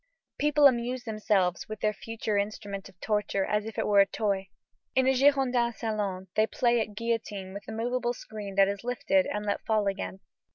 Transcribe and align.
People 0.39 0.65
amuse 0.65 1.03
themselves 1.03 1.69
with 1.69 1.79
their 1.81 1.93
future 1.93 2.35
instrument 2.35 2.89
of 2.89 2.99
torture 3.01 3.45
as 3.45 3.67
if 3.67 3.77
it 3.77 3.85
were 3.85 3.99
a 3.99 4.07
toy. 4.07 4.49
In 4.95 5.05
a 5.05 5.13
Girondin 5.13 5.73
salon 5.73 6.27
they 6.33 6.47
play 6.47 6.81
at 6.81 6.95
guillotine 6.95 7.53
with 7.53 7.67
a 7.67 7.71
moveable 7.71 8.13
screen 8.15 8.55
that 8.55 8.67
is 8.67 8.83
lifted 8.83 9.27
and 9.27 9.45
let 9.45 9.63
fall 9.63 9.85
again. 9.85 10.21